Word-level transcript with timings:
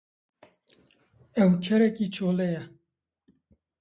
Ew 1.41 1.51
kerekî 1.63 2.07
çolê 2.15 2.49
ye 2.55 2.63